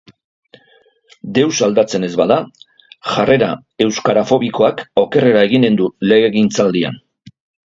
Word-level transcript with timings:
Deus 1.37 1.59
aldatzen 1.67 2.07
ez 2.07 2.09
bada, 2.21 2.37
jarrera 3.11 3.51
euskarafobikoak 3.87 4.83
okerrera 5.03 5.45
eginen 5.51 5.79
du 5.83 5.91
legegintzaldian. 6.15 6.99